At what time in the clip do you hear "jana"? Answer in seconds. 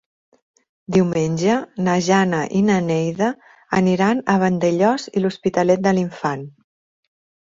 2.07-2.39